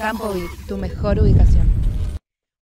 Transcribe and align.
Campo 0.00 0.32
Beat, 0.32 0.66
tu 0.66 0.78
mejor 0.78 1.18
ubicación. 1.18 1.68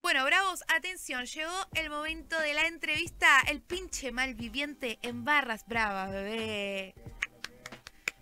Bueno, 0.03 0.25
bravos, 0.25 0.65
atención, 0.67 1.25
llegó 1.25 1.53
el 1.77 1.89
momento 1.89 2.37
de 2.41 2.53
la 2.53 2.67
entrevista. 2.67 3.29
El 3.49 3.61
pinche 3.61 4.11
malviviente 4.11 4.99
en 5.03 5.25
Barras 5.25 5.65
Bravas, 5.69 6.11
bebé. 6.11 6.97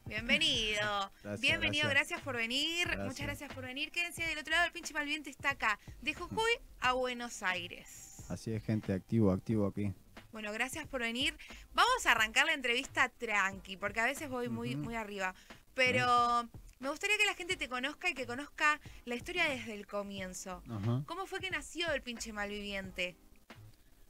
Bienvenido. 0.05 1.11
Gracias, 1.23 1.41
Bienvenido, 1.41 1.89
gracias. 1.89 2.11
gracias. 2.11 2.21
por 2.21 2.37
venir. 2.37 2.89
Gracias. 2.89 3.07
Muchas 3.07 3.27
gracias 3.27 3.55
por 3.55 3.65
venir. 3.65 3.91
Quédense 3.91 4.23
del 4.23 4.37
otro 4.37 4.51
lado, 4.51 4.67
el 4.67 4.73
pinche 4.73 4.93
malviviente 4.93 5.31
está 5.31 5.53
acá, 5.53 5.79
de 6.03 6.13
Jujuy 6.13 6.53
a 6.81 6.93
Buenos 6.93 7.43
Aires. 7.43 8.23
Así 8.29 8.53
es, 8.53 8.63
gente, 8.63 8.93
activo, 8.93 9.33
activo 9.33 9.67
aquí. 9.67 9.95
Bueno, 10.31 10.53
gracias 10.53 10.87
por 10.87 11.01
venir. 11.01 11.35
Vamos 11.73 12.05
a 12.05 12.13
arrancar 12.13 12.45
la 12.45 12.53
entrevista 12.53 13.09
tranqui, 13.09 13.79
porque 13.79 14.01
a 14.01 14.05
veces 14.05 14.29
voy 14.29 14.51
muy, 14.51 14.77
muy 14.77 14.95
arriba. 14.95 15.35
Pero 15.73 16.47
me 16.81 16.91
gustaría 16.91 17.17
que 17.19 17.25
la 17.27 17.35
gente 17.35 17.57
te 17.57 17.69
conozca 17.69 18.09
y 18.11 18.15
que 18.15 18.27
conozca 18.27 18.81
la 19.05 19.15
historia 19.15 19.45
desde 19.49 19.75
el 19.75 19.87
comienzo. 19.87 20.63
Ajá. 20.69 21.03
¿Cómo 21.07 21.27
fue 21.27 21.41
que 21.41 21.51
nació 21.51 21.93
el 21.93 22.03
pinche 22.03 22.33
malviviente? 22.33 23.17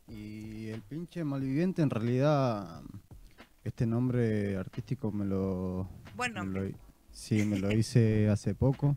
Y 0.09 0.68
el 0.68 0.82
pinche 0.82 1.24
malviviente, 1.24 1.82
en 1.82 1.90
realidad, 1.90 2.82
este 3.64 3.87
nombre 3.87 4.56
artístico 4.56 5.10
me 5.10 5.24
lo. 5.24 5.88
Buen 6.14 6.32
me 6.34 6.45
lo- 6.70 6.76
sí, 7.12 7.45
me 7.45 7.59
lo 7.59 7.73
hice 7.76 8.28
hace 8.28 8.54
poco, 8.54 8.96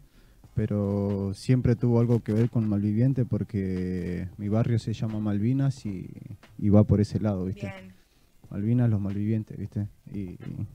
pero 0.55 1.31
siempre 1.33 1.75
tuvo 1.75 1.99
algo 1.99 2.23
que 2.23 2.31
ver 2.33 2.49
con 2.49 2.67
malviviente 2.69 3.25
porque 3.25 4.27
mi 4.37 4.49
barrio 4.49 4.77
se 4.77 4.93
llama 4.93 5.19
Malvinas 5.19 5.85
y, 5.85 6.09
y 6.59 6.69
va 6.69 6.83
por 6.83 7.01
ese 7.01 7.19
lado, 7.19 7.45
¿viste? 7.45 7.67
Bien. 7.67 7.93
Malvinas, 8.51 8.89
los 8.89 8.99
malvivientes, 9.01 9.57
¿viste? 9.57 9.87
Y, 10.11 10.19
y 10.19 10.67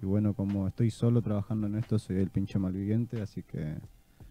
bueno, 0.00 0.34
como 0.34 0.68
estoy 0.68 0.90
solo 0.90 1.22
trabajando 1.22 1.66
en 1.66 1.76
esto, 1.76 1.98
soy 1.98 2.16
el 2.16 2.30
pinche 2.30 2.58
malviviente, 2.58 3.20
así 3.20 3.42
que. 3.42 3.76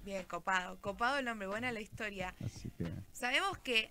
Bien, 0.03 0.25
copado. 0.25 0.77
Copado 0.81 1.19
el 1.19 1.25
nombre, 1.25 1.47
buena 1.47 1.71
la 1.71 1.81
historia. 1.81 2.33
Así 2.43 2.69
que. 2.71 2.85
Sabemos 3.11 3.57
que 3.59 3.89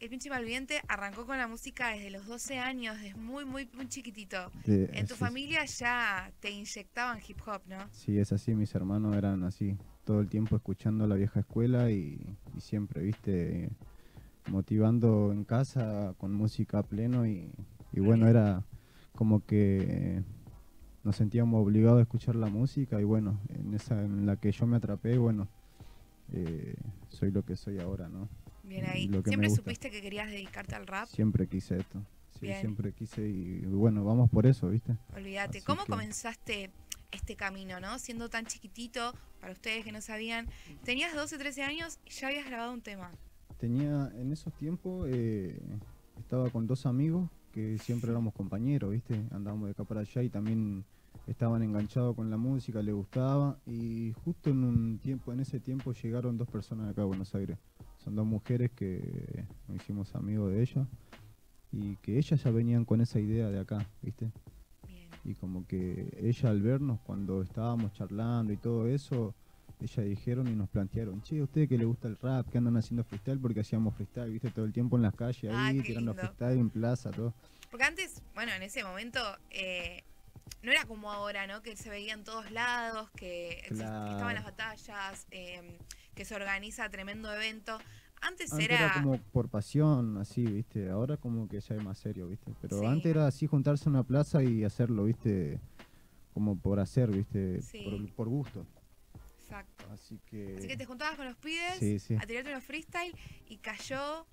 el 0.00 0.08
pinche 0.10 0.28
malviviente 0.30 0.82
arrancó 0.88 1.24
con 1.24 1.38
la 1.38 1.46
música 1.46 1.90
desde 1.90 2.10
los 2.10 2.26
12 2.26 2.58
años, 2.58 3.00
desde 3.00 3.14
muy, 3.14 3.44
muy, 3.44 3.68
muy 3.72 3.88
chiquitito. 3.88 4.50
En 4.66 5.06
tu 5.06 5.14
familia 5.14 5.64
ya 5.64 6.32
te 6.40 6.50
inyectaban 6.50 7.20
hip 7.26 7.38
hop, 7.46 7.62
¿no? 7.68 7.78
Sí, 7.92 8.18
es 8.18 8.32
así, 8.32 8.54
mis 8.54 8.74
hermanos 8.74 9.14
eran 9.14 9.44
así, 9.44 9.76
todo 10.04 10.20
el 10.20 10.28
tiempo 10.28 10.56
escuchando 10.56 11.06
la 11.06 11.14
vieja 11.14 11.40
escuela 11.40 11.92
y, 11.92 12.36
y 12.56 12.60
siempre, 12.60 13.02
viste, 13.02 13.70
motivando 14.50 15.30
en 15.32 15.44
casa 15.44 16.14
con 16.18 16.34
música 16.34 16.80
a 16.80 16.82
pleno 16.82 17.24
y, 17.24 17.52
y 17.92 18.00
bueno, 18.00 18.26
era 18.26 18.64
como 19.14 19.46
que 19.46 20.24
nos 21.04 21.16
sentíamos 21.16 21.60
obligados 21.62 21.98
a 21.98 22.02
escuchar 22.02 22.36
la 22.36 22.46
música 22.48 23.00
y 23.00 23.04
bueno, 23.04 23.38
en 23.48 23.74
esa 23.74 24.02
en 24.04 24.26
la 24.26 24.36
que 24.36 24.52
yo 24.52 24.66
me 24.66 24.76
atrapé, 24.76 25.18
bueno, 25.18 25.48
eh, 26.32 26.74
soy 27.08 27.30
lo 27.30 27.44
que 27.44 27.56
soy 27.56 27.78
ahora, 27.80 28.08
¿no? 28.08 28.28
Bien 28.62 28.84
ahí. 28.86 29.08
Lo 29.08 29.22
que 29.22 29.30
me 29.30 29.48
¿Siempre 29.48 29.50
supiste 29.50 29.90
que 29.90 30.00
querías 30.00 30.30
dedicarte 30.30 30.74
al 30.74 30.86
rap? 30.86 31.08
Siempre 31.08 31.46
quise 31.48 31.78
esto, 31.78 32.00
sí, 32.38 32.46
Bien. 32.46 32.60
siempre 32.60 32.92
quise 32.92 33.28
y 33.28 33.60
bueno, 33.66 34.04
vamos 34.04 34.30
por 34.30 34.46
eso, 34.46 34.68
viste. 34.68 34.96
Olvídate. 35.16 35.58
Así 35.58 35.66
¿Cómo 35.66 35.84
que- 35.84 35.90
comenzaste 35.90 36.70
este 37.10 37.36
camino, 37.36 37.80
no? 37.80 37.98
Siendo 37.98 38.28
tan 38.30 38.46
chiquitito, 38.46 39.12
para 39.40 39.52
ustedes 39.52 39.84
que 39.84 39.90
no 39.92 40.00
sabían, 40.00 40.46
tenías 40.84 41.14
12, 41.14 41.36
13 41.36 41.62
años 41.64 41.98
y 42.06 42.10
ya 42.10 42.28
habías 42.28 42.46
grabado 42.46 42.72
un 42.72 42.80
tema. 42.80 43.10
Tenía, 43.58 44.10
en 44.16 44.32
esos 44.32 44.52
tiempos, 44.54 45.08
eh, 45.10 45.60
estaba 46.18 46.48
con 46.50 46.66
dos 46.66 46.86
amigos 46.86 47.28
que 47.52 47.76
siempre 47.78 48.10
éramos 48.10 48.32
compañeros, 48.32 48.90
¿viste? 48.92 49.20
Andábamos 49.30 49.66
de 49.66 49.72
acá 49.72 49.84
para 49.84 50.00
allá 50.00 50.22
y 50.22 50.30
también 50.30 50.84
estaban 51.26 51.62
enganchados 51.62 52.14
con 52.16 52.30
la 52.30 52.36
música, 52.36 52.82
les 52.82 52.94
gustaba. 52.94 53.58
Y 53.66 54.12
justo 54.24 54.50
en 54.50 54.64
un 54.64 54.98
tiempo, 54.98 55.32
en 55.32 55.40
ese 55.40 55.60
tiempo 55.60 55.92
llegaron 55.92 56.36
dos 56.38 56.48
personas 56.48 56.86
de 56.86 56.92
acá 56.92 57.02
a 57.02 57.06
Buenos 57.06 57.34
Aires. 57.34 57.58
Son 57.98 58.14
dos 58.16 58.26
mujeres 58.26 58.70
que 58.72 59.44
nos 59.68 59.76
hicimos 59.76 60.14
amigos 60.14 60.50
de 60.52 60.62
ellas 60.62 60.86
y 61.70 61.96
que 61.96 62.18
ellas 62.18 62.42
ya 62.42 62.50
venían 62.50 62.84
con 62.84 63.00
esa 63.00 63.20
idea 63.20 63.48
de 63.48 63.60
acá, 63.60 63.86
¿viste? 64.02 64.30
Bien. 64.86 65.08
Y 65.24 65.34
como 65.34 65.66
que 65.66 66.08
ella 66.20 66.50
al 66.50 66.60
vernos 66.60 67.00
cuando 67.00 67.42
estábamos 67.42 67.92
charlando 67.92 68.52
y 68.52 68.56
todo 68.56 68.88
eso, 68.88 69.34
ella 69.80 70.02
dijeron 70.02 70.48
y 70.48 70.54
nos 70.54 70.68
plantearon, 70.68 71.22
che, 71.22 71.38
¿a 71.40 71.44
ustedes 71.44 71.68
que 71.68 71.78
les 71.78 71.86
gusta 71.86 72.08
el 72.08 72.16
rap? 72.18 72.48
que 72.50 72.58
andan 72.58 72.76
haciendo 72.76 73.04
freestyle? 73.04 73.38
Porque 73.40 73.60
hacíamos 73.60 73.94
freestyle, 73.94 74.30
viste, 74.32 74.50
todo 74.50 74.64
el 74.64 74.72
tiempo 74.72 74.96
en 74.96 75.02
las 75.02 75.14
calles 75.14 75.52
Ah, 75.54 75.66
ahí, 75.68 75.80
tirando 75.80 76.12
lindo. 76.12 76.14
freestyle 76.14 76.58
en 76.58 76.70
plaza, 76.70 77.10
todo. 77.12 77.32
Porque 77.70 77.84
antes, 77.84 78.22
bueno, 78.34 78.52
en 78.52 78.62
ese 78.62 78.84
momento 78.84 79.18
eh, 79.50 80.02
no 80.62 80.70
era 80.72 80.84
como 80.84 81.10
ahora, 81.10 81.46
¿no? 81.46 81.62
Que 81.62 81.76
se 81.76 81.90
veía 81.90 82.14
en 82.14 82.24
todos 82.24 82.50
lados, 82.50 83.10
que 83.12 83.64
estaban 83.70 84.34
las 84.34 84.44
batallas, 84.44 85.26
eh, 85.30 85.78
que 86.14 86.24
se 86.24 86.34
organiza 86.34 86.88
tremendo 86.88 87.32
evento. 87.34 87.78
Antes, 88.20 88.52
Antes 88.52 88.68
era... 88.68 88.76
era 88.78 88.94
como 88.94 89.18
por 89.18 89.48
pasión, 89.48 90.16
así, 90.18 90.44
viste, 90.44 90.88
ahora 90.90 91.16
como 91.16 91.48
que 91.48 91.60
ya 91.60 91.74
es 91.74 91.82
más 91.82 91.98
serio, 91.98 92.28
viste. 92.28 92.52
Pero 92.60 92.78
Sí. 92.78 92.86
antes 92.86 93.06
era 93.06 93.26
así 93.26 93.48
juntarse 93.48 93.88
en 93.88 93.96
una 93.96 94.04
plaza 94.04 94.44
y 94.44 94.62
hacerlo, 94.62 95.04
viste, 95.04 95.58
como 96.32 96.56
por 96.56 96.78
hacer, 96.78 97.10
viste, 97.10 97.60
Sí. 97.62 97.82
por, 97.82 98.14
por 98.14 98.28
gusto. 98.28 98.64
Exacto. 99.40 99.84
Así 99.92 100.20
que... 100.30 100.54
Así 100.56 100.68
que 100.68 100.76
te 100.76 100.84
juntabas 100.84 101.16
con 101.16 101.26
los 101.26 101.36
pibes 101.36 102.02
sí. 102.02 102.14
a 102.14 102.24
tirarte 102.24 102.50
unos 102.50 102.62
freestyle 102.64 103.14
y 103.48 103.56
cayó 103.58 104.24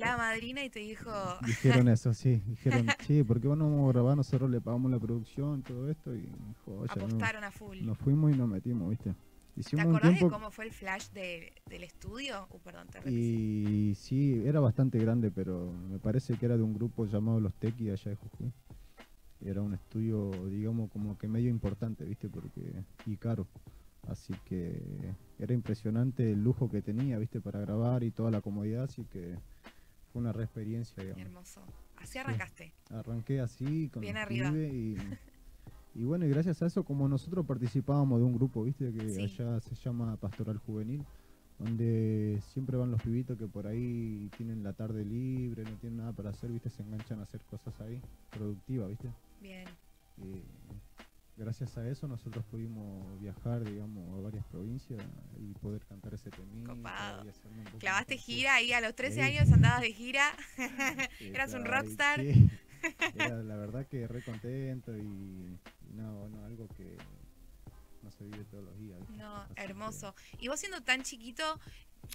hada 0.00 0.16
madrina 0.16 0.64
y 0.64 0.70
te 0.70 0.78
dijo... 0.80 1.10
Dijeron 1.46 1.88
eso, 1.88 2.14
sí. 2.14 2.42
Dijeron, 2.46 2.86
sí, 3.06 3.22
¿por 3.24 3.40
qué 3.40 3.48
vos 3.48 3.58
no 3.58 3.68
vamos 3.68 3.88
a 3.90 3.92
grabar? 3.92 4.16
Nosotros 4.16 4.48
le 4.50 4.60
pagamos 4.60 4.90
la 4.90 4.98
producción, 4.98 5.62
todo 5.62 5.90
esto. 5.90 6.14
Y 6.16 6.28
joya, 6.64 6.92
no- 6.96 7.04
apostaron 7.04 7.44
a 7.44 7.50
full. 7.50 7.78
nos 7.82 7.98
fuimos 7.98 8.32
y 8.32 8.36
nos 8.38 8.48
metimos, 8.48 8.88
¿viste? 8.90 9.12
¿Te 9.54 9.60
Hicimos 9.60 9.84
acordás 9.86 10.18
de 10.18 10.28
cómo 10.28 10.50
fue 10.50 10.64
el 10.64 10.70
flash 10.72 11.08
de- 11.10 11.52
del 11.68 11.82
estudio? 11.84 12.46
Uh, 12.50 12.58
perdón, 12.60 12.86
te 12.88 12.98
repetí. 13.00 13.14
Y 13.90 13.94
sí, 13.96 14.42
era 14.46 14.60
bastante 14.60 14.98
grande, 14.98 15.30
pero 15.30 15.70
me 15.90 15.98
parece 15.98 16.36
que 16.38 16.46
era 16.46 16.56
de 16.56 16.62
un 16.62 16.72
grupo 16.72 17.04
llamado 17.04 17.38
Los 17.40 17.54
Tequi 17.56 17.90
allá 17.90 18.10
de 18.12 18.16
Jujuy. 18.16 18.52
Era 19.44 19.60
un 19.60 19.74
estudio, 19.74 20.30
digamos, 20.48 20.88
como 20.90 21.18
que 21.18 21.26
medio 21.28 21.50
importante, 21.50 22.04
¿viste? 22.04 22.28
Porque, 22.30 22.84
y 23.04 23.16
caro. 23.16 23.46
Así 24.08 24.32
que 24.46 24.80
era 25.38 25.52
impresionante 25.52 26.32
el 26.32 26.42
lujo 26.42 26.70
que 26.70 26.80
tenía, 26.80 27.18
¿viste? 27.18 27.40
Para 27.40 27.60
grabar 27.60 28.02
y 28.04 28.10
toda 28.10 28.30
la 28.30 28.40
comodidad, 28.40 28.84
así 28.84 29.04
que 29.04 29.36
fue 30.12 30.20
una 30.20 30.32
re 30.32 30.44
experiencia, 30.44 31.02
digamos. 31.02 31.24
Hermoso. 31.26 31.60
Así 31.96 32.18
arrancaste. 32.18 32.72
Arranqué 32.90 33.40
así, 33.40 33.88
con 33.92 34.00
Bien 34.02 34.16
arriba. 34.16 34.50
y, 34.50 34.96
y 35.94 36.04
bueno, 36.04 36.26
y 36.26 36.30
gracias 36.30 36.60
a 36.62 36.66
eso, 36.66 36.84
como 36.84 37.08
nosotros 37.08 37.46
participábamos 37.46 38.18
de 38.20 38.26
un 38.26 38.34
grupo, 38.34 38.62
viste, 38.64 38.92
que 38.92 39.08
Sí. 39.10 39.22
allá 39.22 39.60
se 39.60 39.74
llama 39.76 40.16
Pastoral 40.16 40.58
Juvenil, 40.58 41.04
donde 41.58 42.40
siempre 42.52 42.76
van 42.76 42.90
los 42.90 43.00
pibitos 43.02 43.38
que 43.38 43.46
por 43.46 43.66
ahí 43.66 44.28
tienen 44.36 44.62
la 44.64 44.72
tarde 44.72 45.04
libre, 45.04 45.62
no 45.64 45.76
tienen 45.76 45.98
nada 45.98 46.12
para 46.12 46.30
hacer, 46.30 46.50
viste, 46.50 46.70
se 46.70 46.82
enganchan 46.82 47.20
a 47.20 47.22
hacer 47.22 47.40
cosas 47.42 47.72
ahí, 47.80 48.00
productivas, 48.30 48.88
viste. 48.88 49.10
Bien. 49.40 49.64
Y 50.18 50.42
gracias 51.42 51.76
a 51.76 51.88
eso 51.88 52.06
nosotros 52.08 52.44
pudimos 52.46 53.20
viajar, 53.20 53.64
digamos, 53.64 54.18
a 54.18 54.22
varias 54.22 54.44
provincias 54.46 55.00
y 55.38 55.52
poder 55.54 55.84
cantar 55.84 56.14
ese 56.14 56.30
temita 56.30 56.72
Copado. 56.74 57.22
un 57.22 57.78
Clavaste 57.78 58.16
gira 58.16 58.54
ahí 58.54 58.72
a 58.72 58.80
los 58.80 58.94
13 58.94 59.14
Sí. 59.14 59.20
años, 59.20 59.52
andabas 59.52 59.80
de 59.82 59.92
gira. 59.92 60.32
Eras 61.20 61.52
un 61.54 61.64
rockstar. 61.64 62.20
sí. 62.20 62.48
Era 63.14 63.42
la 63.42 63.56
verdad 63.56 63.86
que 63.86 64.08
re 64.08 64.22
contento 64.24 64.96
y, 64.96 65.00
y 65.00 65.58
no, 65.94 66.20
bueno, 66.20 66.44
algo 66.44 66.66
que 66.76 66.96
no 68.02 68.10
se 68.10 68.24
vive 68.24 68.44
todos 68.44 68.64
los 68.64 68.78
días. 68.78 68.98
¿viste? 69.00 69.16
No, 69.16 69.36
Así 69.36 69.54
que- 69.54 69.62
hermoso. 69.62 70.14
Y 70.38 70.48
vos 70.48 70.58
siendo 70.60 70.82
tan 70.82 71.02
chiquito, 71.02 71.60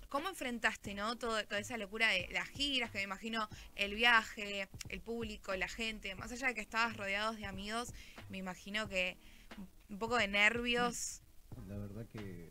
¿cómo 0.09 0.30
enfrentaste, 0.30 0.94
no? 0.94 1.18
Todo, 1.18 1.44
toda 1.46 1.59
esa 1.59 1.78
locura 1.78 2.09
de 2.09 2.28
las 2.31 2.48
giras, 2.50 2.92
que 2.92 2.98
me 3.00 3.03
imagino 3.06 3.48
el 3.75 3.96
viaje, 3.96 4.68
el 4.90 5.02
público, 5.02 5.56
la 5.56 5.68
gente, 5.68 6.14
más 6.16 6.31
allá 6.31 6.47
de 6.47 6.56
que 6.56 6.62
estabas 6.62 6.96
rodeados 6.97 7.38
de 7.38 7.46
amigos, 7.46 7.94
me 8.30 8.38
imagino 8.38 8.88
que 8.88 9.18
un 9.90 9.97
poco 9.97 10.18
de 10.18 10.28
nervios. 10.28 11.22
La 11.68 11.78
verdad 11.78 12.06
que 12.08 12.50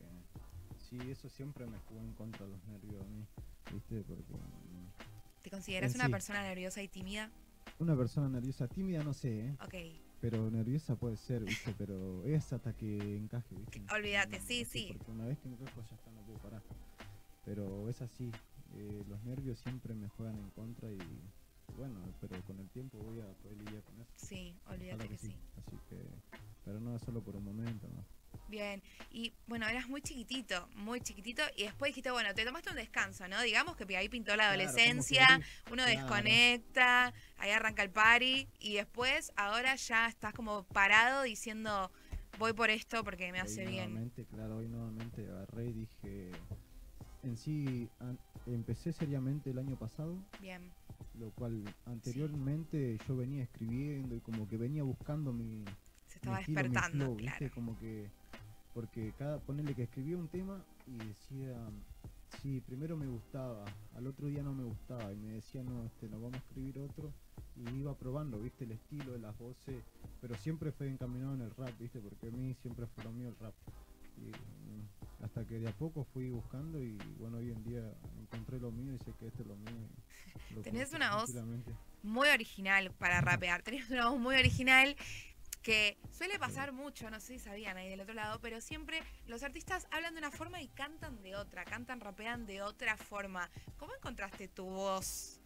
sí, 0.89 0.99
eso 1.11 1.29
siempre 1.29 1.67
me 1.67 1.79
jugó 1.81 2.01
en 2.01 2.13
contra 2.15 2.47
los 2.47 2.63
nervios 2.65 3.03
a 3.03 3.07
mí, 3.09 3.27
¿viste? 3.73 4.03
Porque 4.03 4.33
mm, 4.33 5.43
¿Te 5.43 5.51
consideras 5.51 5.95
una 5.95 6.07
sí. 6.07 6.11
persona 6.11 6.43
nerviosa 6.43 6.83
y 6.83 6.89
tímida? 6.89 7.31
una 7.79 7.95
persona 7.95 8.29
nerviosa, 8.29 8.67
tímida 8.69 9.03
no 9.05 9.13
sé, 9.13 9.41
¿eh? 9.49 9.57
Ok. 9.63 9.75
Pero 10.21 10.51
nerviosa 10.51 10.97
puede 10.97 11.17
ser, 11.17 11.45
¿viste? 11.45 11.75
Pero 11.77 12.25
es 12.25 12.53
hasta 12.53 12.73
que 12.73 13.17
encaje, 13.17 13.55
¿viste? 13.55 13.83
Olvídate, 13.95 14.41
sí, 14.41 14.65
sí. 14.65 14.95
Porque 14.97 15.11
una 15.13 15.27
vez 15.27 15.39
que 15.39 15.49
encajo 15.49 15.83
ya 15.83 15.95
está, 15.95 16.11
no 16.11 16.21
puedo 16.23 16.39
parar. 16.39 16.63
Pero 17.45 17.89
es 17.89 18.01
así, 18.03 18.31
eh, 18.75 19.05
los 19.09 19.23
nervios 19.25 19.59
siempre 19.59 19.95
me 19.95 20.09
juegan 20.09 20.37
en 20.39 20.51
contra 20.51 20.91
y 20.91 20.99
bueno, 21.77 22.01
pero 22.21 22.41
con 22.45 22.59
el 22.59 22.69
tiempo 22.71 22.99
voy 22.99 23.21
a 23.21 23.27
poder 23.43 23.59
lidiar 23.59 23.83
con 23.83 24.01
eso. 24.01 24.11
Sí, 24.17 24.57
olvídate 24.67 25.09
que 25.09 25.17
sí. 25.19 25.35
Así 25.59 25.77
que, 25.89 26.01
pero 26.65 26.81
no 26.81 26.97
es 26.97 27.03
solo 27.03 27.23
por 27.23 27.37
un 27.37 27.45
momento, 27.45 27.87
¿no? 27.89 28.05
Bien, 28.49 28.83
y 29.11 29.33
bueno, 29.47 29.67
eras 29.67 29.89
muy 29.89 30.03
chiquitito, 30.03 30.69
muy 30.77 31.01
chiquitito, 31.01 31.43
y 31.57 31.65
después 31.65 31.91
dijiste, 31.91 32.11
bueno, 32.11 32.33
te 32.35 32.45
tomaste 32.45 32.71
un 32.71 32.77
descanso, 32.77 33.27
¿no? 33.29 33.41
Digamos 33.43 33.77
que 33.77 33.97
ahí 33.97 34.09
pintó 34.09 34.37
la 34.37 34.53
Claro, 34.53 34.69
adolescencia, 34.69 35.27
uno 35.69 35.83
Claro. 35.83 35.87
desconecta, 35.87 37.13
ahí 37.39 37.51
arranca 37.51 37.83
el 37.83 37.91
party, 37.91 38.49
y 38.61 38.75
después 38.75 39.33
ahora 39.37 39.75
ya 39.75 40.07
estás 40.07 40.33
como 40.35 40.65
parado 40.73 41.23
diciendo, 41.23 41.91
voy 42.39 42.53
por 42.53 42.71
esto 42.71 43.03
porque 43.03 43.33
me 43.33 43.41
hace 43.41 43.65
bien. 43.65 43.77
nuevamente, 43.77 44.25
claro, 44.27 44.59
hoy 44.59 44.69
nuevamente 44.69 45.23
agarré 45.27 45.69
y 45.69 45.73
dije, 45.73 46.33
En 47.23 47.37
sí, 47.37 47.91
an- 47.99 48.19
empecé 48.47 48.93
seriamente 48.93 49.51
el 49.51 49.59
año 49.59 49.77
pasado, 49.77 50.17
Bien. 50.39 50.73
lo 51.19 51.31
cual 51.33 51.63
anteriormente 51.87 52.99
yo 53.07 53.17
venía 53.17 53.43
escribiendo 53.43 54.15
y 54.15 54.21
como 54.21 54.47
que 54.49 54.57
venía 54.57 54.83
buscando 54.83 55.33
mi, 55.33 55.65
Se 56.07 56.19
estaba 56.19 56.37
mi 56.37 56.41
estilo, 56.43 56.69
mi 56.69 56.77
despertando, 56.77 56.99
flow, 56.99 57.17
¿viste? 57.17 57.45
claro. 57.45 57.55
Como 57.55 57.79
que, 57.79 58.11
porque 58.77 59.15
cada, 59.19 59.39
ponerle 59.39 59.75
que 59.75 59.85
escribía 59.85 60.19
un 60.19 60.29
tema 60.29 60.63
y 60.87 60.99
decía, 60.99 61.57
sí, 62.43 62.61
primero 62.61 62.95
me 62.95 63.07
gustaba, 63.07 63.65
al 63.97 64.07
otro 64.07 64.27
día 64.27 64.43
no 64.43 64.53
me 64.53 64.65
gustaba 64.65 65.11
y 65.15 65.17
me 65.17 65.33
decía, 65.33 65.63
no, 65.63 65.87
este, 65.87 66.11
nos 66.11 66.21
vamos 66.21 66.35
a 66.35 66.45
escribir 66.47 66.79
otro 66.81 67.11
y 67.57 67.79
iba 67.79 67.95
probando, 67.95 68.39
viste, 68.39 68.65
el 68.65 68.73
estilo 68.73 69.13
de 69.13 69.19
las 69.19 69.37
voces, 69.39 69.83
pero 70.21 70.35
siempre 70.37 70.73
fue 70.73 70.89
encaminado 70.89 71.33
en 71.33 71.41
el 71.41 71.51
rap, 71.57 71.71
viste, 71.81 72.01
porque 72.01 72.29
a 72.29 72.31
mí 72.31 72.55
siempre 72.61 72.87
fue 72.87 73.03
lo 73.05 73.13
mío 73.13 73.31
el 73.31 73.39
rap. 73.39 73.55
Y, 74.19 74.29
mm, 74.29 75.25
hasta 75.25 75.47
que 75.47 75.59
de 75.59 75.69
a 75.69 75.73
poco 75.73 76.05
fui 76.13 76.29
buscando 76.29 76.83
y 76.83 76.99
bueno, 77.19 77.39
hoy 77.39 77.53
en 77.53 77.65
día 77.65 77.83
encontré 78.21 78.61
lo 78.61 78.71
mío 78.71 78.95
y 78.95 78.99
sé 78.99 79.13
que 79.19 79.29
esto 79.29 79.41
es 79.41 79.49
lo 79.49 79.57
mío. 79.57 79.89
lo 80.55 80.61
Tenés 80.61 80.93
una 80.93 81.17
voz. 81.17 81.35
Muy 82.03 82.29
original 82.29 82.93
para 82.99 83.23
rapear. 83.23 83.63
Tenés 83.63 83.91
una 83.91 84.11
voz 84.11 84.21
muy 84.21 84.37
original 84.37 84.95
que 85.67 85.99
suele 86.13 86.39
pasar 86.39 86.73
mucho, 86.73 87.11
no 87.11 87.19
sé 87.19 87.27
si 87.33 87.39
sabían 87.41 87.77
ahí 87.77 87.89
del 87.89 88.01
otro 88.01 88.15
lado, 88.15 88.39
pero 88.41 88.61
siempre 88.61 89.01
los 89.27 89.43
artistas 89.43 89.89
hablan 89.91 90.15
de 90.15 90.21
una 90.21 90.31
forma 90.31 90.63
y 90.63 90.69
cantan 90.69 91.21
de 91.25 91.35
otra, 91.35 91.65
cantan, 91.65 91.99
rapean 91.99 92.47
de 92.47 92.63
otra 92.63 92.97
forma. 92.97 93.51
¿Cómo 93.77 93.93
encontraste 93.93 94.47
tu 94.47 94.65
voz? 94.65 95.41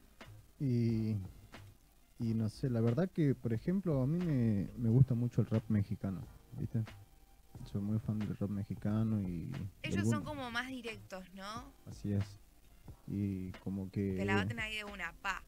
Y, 0.58 1.16
y 2.18 2.34
no 2.34 2.50
sé, 2.50 2.68
la 2.68 2.82
verdad 2.82 3.08
que, 3.10 3.34
por 3.34 3.54
ejemplo, 3.54 4.02
a 4.02 4.06
mí 4.06 4.18
me, 4.18 4.68
me 4.76 4.90
gusta 4.90 5.14
mucho 5.14 5.40
el 5.40 5.46
rap 5.46 5.64
mexicano, 5.70 6.20
¿viste? 6.58 6.84
Soy 7.72 7.80
muy 7.80 7.98
fan 7.98 8.18
del 8.18 8.36
rap 8.36 8.50
mexicano 8.50 9.22
y... 9.22 9.50
Ellos 9.82 10.06
son 10.06 10.22
como 10.22 10.50
más 10.50 10.68
directos, 10.68 11.24
¿no? 11.32 11.72
Así 11.86 12.12
es. 12.12 12.24
Y 13.06 13.52
como 13.64 13.90
que... 13.90 14.16
Te 14.18 14.26
la 14.26 14.34
baten 14.34 14.60
ahí 14.60 14.76
de 14.76 14.84
una, 14.84 15.14
pa. 15.22 15.42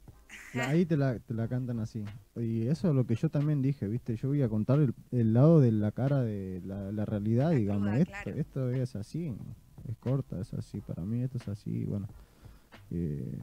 ahí 0.61 0.85
te 0.85 0.97
la, 0.97 1.19
te 1.19 1.33
la 1.33 1.47
cantan 1.47 1.79
así. 1.79 2.03
Y 2.35 2.67
eso 2.67 2.89
es 2.89 2.95
lo 2.95 3.05
que 3.05 3.15
yo 3.15 3.29
también 3.29 3.61
dije, 3.61 3.87
¿viste? 3.87 4.15
Yo 4.15 4.29
voy 4.29 4.41
a 4.41 4.49
contar 4.49 4.79
el, 4.79 4.93
el 5.11 5.33
lado 5.33 5.59
de 5.59 5.71
la 5.71 5.91
cara 5.91 6.21
de 6.23 6.61
la, 6.65 6.91
la 6.91 7.05
realidad, 7.05 7.49
La 7.51 7.57
digamos. 7.57 7.81
cruda, 7.89 7.99
esto, 7.99 8.11
claro. 8.11 8.39
esto 8.39 8.69
es 8.71 8.95
así, 8.95 9.35
es 9.87 9.97
corta, 9.97 10.39
es 10.41 10.53
así. 10.53 10.81
Para 10.81 11.03
mí 11.03 11.21
esto 11.23 11.37
es 11.37 11.47
así, 11.47 11.85
bueno. 11.85 12.07
eh, 12.91 13.37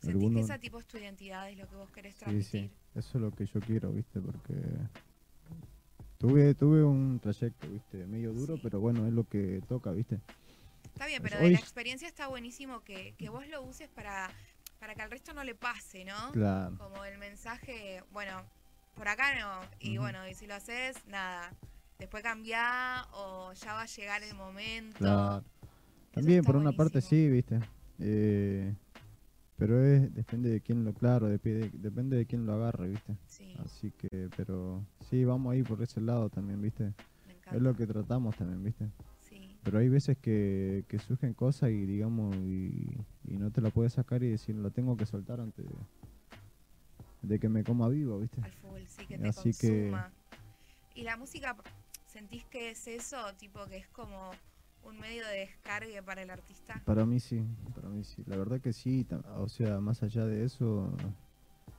Sentís 0.00 0.30
que 0.30 0.40
esa 0.40 0.58
tipo 0.58 0.78
es 0.78 0.86
tu 0.86 0.96
identidad, 0.96 1.50
es 1.50 1.58
lo 1.58 1.68
que 1.68 1.76
vos 1.76 1.90
querés 1.90 2.14
Sí, 2.14 2.20
transmitir. 2.20 2.70
sí, 2.70 2.70
eso 2.94 3.18
es 3.18 3.22
lo 3.22 3.34
que 3.34 3.46
yo 3.46 3.60
quiero, 3.62 3.92
¿viste? 3.92 4.20
Porque 4.20 4.54
tuve 6.18 6.54
tuve 6.54 6.84
un 6.84 7.18
trayecto, 7.20 7.68
¿viste? 7.68 8.06
Medio 8.06 8.32
duro, 8.32 8.54
Sí. 8.56 8.60
pero 8.62 8.80
bueno, 8.80 9.06
es 9.06 9.12
lo 9.12 9.24
que 9.24 9.62
toca, 9.68 9.92
¿viste? 9.92 10.20
Está 10.92 11.06
bien, 11.06 11.20
Pues 11.20 11.32
pero 11.32 11.42
de 11.44 11.50
la 11.50 11.58
experiencia 11.58 12.08
está 12.08 12.26
buenísimo 12.28 12.82
que, 12.82 13.14
que 13.16 13.28
vos 13.28 13.46
lo 13.48 13.62
uses 13.62 13.88
para, 13.88 14.34
para 14.78 14.94
que 14.94 15.02
al 15.02 15.10
resto 15.10 15.32
no 15.32 15.44
le 15.44 15.54
pase, 15.54 16.04
¿no? 16.04 16.32
Claro. 16.32 16.76
Como 16.78 17.04
el 17.04 17.18
mensaje, 17.18 18.02
bueno, 18.12 18.42
por 18.94 19.08
acá 19.08 19.38
no, 19.38 19.60
y 19.80 19.98
bueno, 19.98 20.26
y 20.28 20.34
si 20.34 20.46
lo 20.46 20.54
haces, 20.54 20.96
nada. 21.06 21.52
Después 21.98 22.22
cambia 22.22 23.06
o 23.12 23.52
ya 23.54 23.74
va 23.74 23.82
a 23.82 23.86
llegar 23.86 24.22
el 24.22 24.34
momento. 24.34 24.98
Claro. 24.98 25.44
También 26.12 26.44
por 26.44 26.56
una 26.56 26.72
parte 26.72 27.00
sí, 27.00 27.28
¿viste? 27.28 27.60
Eh, 27.98 28.72
pero 29.56 29.84
es 29.84 30.14
depende 30.14 30.50
de 30.50 30.60
quién 30.60 30.84
lo, 30.84 30.94
claro, 30.94 31.28
depende, 31.28 31.70
depende 31.74 32.16
de 32.16 32.26
quién 32.26 32.46
lo 32.46 32.54
agarre, 32.54 32.88
¿viste? 32.88 33.16
Sí, 33.26 33.56
Así 33.64 33.90
que, 33.90 34.28
pero 34.36 34.84
sí, 35.10 35.24
vamos 35.24 35.52
ahí 35.52 35.64
por 35.64 35.82
ese 35.82 36.00
lado 36.00 36.30
también, 36.30 36.62
¿viste? 36.62 36.92
me 37.26 37.34
encanta. 37.34 37.56
Es 37.56 37.62
lo 37.62 37.74
que 37.74 37.86
tratamos 37.86 38.36
también, 38.36 38.62
¿viste? 38.62 38.88
Pero 39.68 39.80
hay 39.80 39.90
veces 39.90 40.16
que, 40.16 40.86
que 40.88 40.98
surgen 40.98 41.34
cosas 41.34 41.68
y 41.68 41.84
digamos, 41.84 42.34
y, 42.36 42.96
y 43.24 43.36
no 43.36 43.50
te 43.50 43.60
la 43.60 43.68
puedes 43.68 43.92
sacar 43.92 44.22
y 44.22 44.30
decir, 44.30 44.54
la 44.56 44.70
tengo 44.70 44.96
que 44.96 45.04
soltar 45.04 45.40
antes 45.40 45.62
de, 45.62 45.74
de 47.20 47.38
que 47.38 47.50
me 47.50 47.62
coma 47.64 47.86
vivo, 47.90 48.18
¿viste? 48.18 48.40
al 48.40 48.50
fútbol 48.52 48.86
sí 48.86 49.04
que 49.06 49.18
te 49.18 49.28
Así 49.28 49.52
que- 49.52 49.90
consuma. 49.90 50.10
Y 50.94 51.02
la 51.02 51.18
música, 51.18 51.54
¿sentís 52.06 52.46
que 52.46 52.70
es 52.70 52.88
eso? 52.88 53.18
Tipo 53.38 53.66
que 53.66 53.76
es 53.76 53.88
como 53.88 54.30
un 54.84 54.98
medio 54.98 55.26
de 55.26 55.40
descargue 55.40 56.02
para 56.02 56.22
el 56.22 56.30
artista. 56.30 56.80
Para 56.86 57.04
mí 57.04 57.20
sí, 57.20 57.44
para 57.74 57.90
mí 57.90 58.04
sí. 58.04 58.24
La 58.26 58.36
verdad 58.38 58.62
que 58.62 58.72
sí, 58.72 59.06
o 59.36 59.50
sea, 59.50 59.80
más 59.80 60.02
allá 60.02 60.24
de 60.24 60.44
eso, 60.46 60.90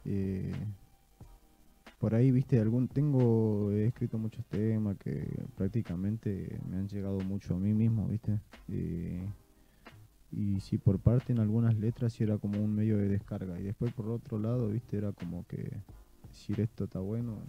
eh, 0.06 0.54
por 2.00 2.16
ahí, 2.16 2.32
viste, 2.32 2.60
algún 2.60 2.88
tengo, 2.88 3.72
he 3.72 3.88
escrito 3.88 4.18
muchos 4.18 4.46
temas 4.46 4.98
que 4.98 5.28
prácticamente 5.56 6.60
me 6.68 6.78
han 6.78 6.88
llegado 6.88 7.20
mucho 7.20 7.56
a 7.56 7.60
mí 7.60 7.74
mismo, 7.74 8.08
viste. 8.08 8.40
Eh, 8.70 9.22
y 10.32 10.62
sí, 10.62 10.78
por 10.78 11.00
parte 11.00 11.34
en 11.34 11.40
algunas 11.40 11.76
letras 11.76 12.14
sí 12.14 12.24
era 12.24 12.38
como 12.38 12.64
un 12.64 12.74
medio 12.74 12.98
de 12.98 13.10
descarga. 13.10 13.60
Y 13.60 13.64
después 13.64 13.94
por 13.94 14.10
otro 14.10 14.40
lado, 14.40 14.70
viste, 14.70 14.98
era 14.98 15.12
como 15.12 15.46
que 15.46 15.82
decir 16.30 16.62
esto 16.62 16.86
está 16.86 17.00
bueno 17.00 17.44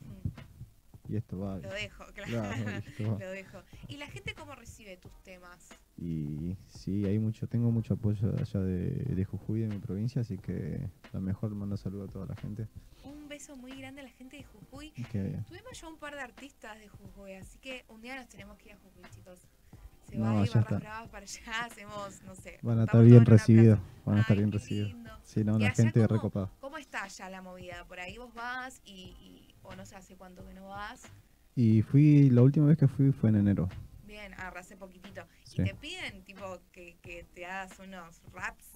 y 1.09 1.17
esto 1.17 1.39
va. 1.39 1.59
Lo 1.59 1.73
dejo, 1.73 2.05
claro. 2.15 2.81
Lo 3.21 3.31
dejo. 3.31 3.59
¿Y 3.89 3.97
la 3.97 4.07
gente 4.07 4.35
cómo 4.35 4.55
recibe 4.55 4.97
tus 4.97 5.13
temas? 5.23 5.69
Y 5.97 6.57
sí, 6.67 7.05
hay 7.05 7.19
mucho, 7.19 7.47
tengo 7.47 7.71
mucho 7.71 7.95
apoyo 7.95 8.33
allá 8.37 8.61
de, 8.61 8.91
de 8.91 9.25
Jujuy, 9.25 9.61
de 9.61 9.69
mi 9.69 9.79
provincia, 9.79 10.23
así 10.23 10.39
que 10.39 10.89
la 11.13 11.21
mejor 11.21 11.55
mando 11.55 11.77
saludo 11.77 12.05
a 12.05 12.09
toda 12.09 12.27
la 12.27 12.37
gente. 12.37 12.69
Un 13.05 13.20
beso 13.41 13.57
muy 13.57 13.73
grande 13.79 14.03
a 14.03 14.05
la 14.05 14.11
gente 14.11 14.37
de 14.37 14.45
Jujuy. 14.45 14.91
Que, 14.91 15.39
Tuvimos 15.49 15.81
ya 15.81 15.89
un 15.89 15.97
par 15.97 16.15
de 16.15 16.21
artistas 16.21 16.79
de 16.79 16.89
Jujuy, 16.89 17.35
así 17.37 17.59
que 17.59 17.85
un 17.89 18.03
día 18.03 18.17
nos 18.17 18.29
tenemos 18.29 18.59
que 18.59 18.69
ir 18.69 18.75
a 18.75 18.77
Jujuy, 18.79 19.03
chicos. 19.15 19.39
Se 20.11 20.17
No, 20.19 20.25
va 20.35 20.43
a 20.43 20.45
ir 20.45 20.53
barras 20.53 20.81
bravas 20.81 21.09
para 21.09 21.23
allá, 21.25 21.65
hacemos, 21.65 22.23
no 22.23 22.35
sé. 22.35 22.59
van 22.63 22.81
a 22.81 22.85
estar 22.85 23.03
bien 23.03 23.25
recibidos, 23.25 23.79
van 24.05 24.19
a 24.19 24.21
estar 24.21 24.37
bien 24.37 24.53
recibidos. 24.53 24.93
Sí, 25.23 25.43
no, 25.45 25.57
¿Y 25.59 25.63
la 25.63 25.71
gente 25.75 25.93
cómo- 26.07 26.07
recopada. 26.09 26.51
¿Cómo 26.61 26.77
está 26.77 27.07
ya 27.09 27.31
la 27.31 27.41
movida? 27.41 27.85
Por 27.87 27.99
ahí 28.01 28.19
vos 28.19 28.35
vas 28.35 28.83
y, 28.85 29.15
y- 29.21 29.55
o 29.63 29.75
no 29.75 29.87
sé 29.87 29.97
hace 29.97 30.17
cuánto 30.17 30.47
que 30.47 30.53
no 30.53 30.69
vas. 30.69 31.03
Y 31.57 31.81
fui, 31.83 32.29
la 32.29 32.43
última 32.43 32.67
vez 32.67 32.77
que 32.77 32.89
fui 32.89 33.11
fue 33.13 33.31
en 33.31 33.37
enero. 33.37 33.69
Bien, 34.05 34.35
agarré 34.35 34.61
hace 34.61 34.77
poquitito. 34.77 35.23
Sí. 35.45 35.63
Y 35.63 35.65
te 35.65 35.75
piden, 35.77 36.25
tipo, 36.25 36.59
que, 36.73 36.97
que 37.01 37.25
te 37.35 37.47
hagas 37.47 37.79
unos 37.79 38.21
raps. 38.35 38.67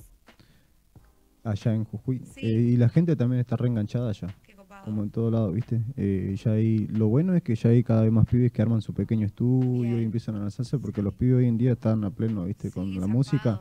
Allá 1.45 1.75
en 1.75 1.85
Jujuy. 1.85 2.23
Sí. 2.25 2.41
Eh, 2.41 2.61
y 2.73 2.77
la 2.77 2.89
gente 2.89 3.15
también 3.17 3.41
está 3.41 3.57
reenganchada 3.57 4.09
allá, 4.11 4.29
Qué 4.43 4.55
copado. 4.55 4.85
como 4.85 5.03
en 5.03 5.11
todo 5.11 5.31
lado, 5.31 5.53
¿viste? 5.53 5.83
Eh, 5.97 6.35
ya 6.43 6.53
hay, 6.53 6.87
lo 6.89 7.09
bueno 7.09 7.35
es 7.35 7.43
que 7.43 7.55
ya 7.55 7.69
hay 7.71 7.83
cada 7.85 8.03
vez 8.03 8.11
más 8.13 8.27
pibes 8.27 8.51
que 8.51 8.63
arman 8.63 8.81
su 8.81 8.95
pequeño 8.95 9.27
estudio 9.27 9.83
Bien. 9.83 10.01
y 10.01 10.05
empiezan 10.05 10.37
a 10.37 10.39
lanzarse 10.41 10.79
porque 10.79 11.03
los 11.03 11.13
pibes 11.15 11.37
hoy 11.37 11.47
en 11.47 11.59
día 11.59 11.73
están 11.73 12.03
a 12.05 12.11
pleno, 12.11 12.47
¿viste? 12.47 12.71
Con 12.71 12.99
la 12.99 13.07
música 13.07 13.61